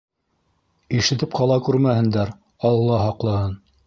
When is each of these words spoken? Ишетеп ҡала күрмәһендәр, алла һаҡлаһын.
Ишетеп 0.99 1.37
ҡала 1.39 1.57
күрмәһендәр, 1.67 2.31
алла 2.71 2.97
һаҡлаһын. 3.03 3.55